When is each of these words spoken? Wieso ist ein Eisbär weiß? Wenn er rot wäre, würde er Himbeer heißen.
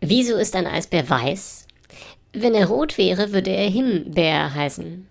Wieso 0.00 0.36
ist 0.36 0.54
ein 0.56 0.66
Eisbär 0.66 1.08
weiß? 1.08 1.66
Wenn 2.32 2.54
er 2.54 2.66
rot 2.66 2.98
wäre, 2.98 3.32
würde 3.32 3.50
er 3.50 3.70
Himbeer 3.70 4.54
heißen. 4.54 5.08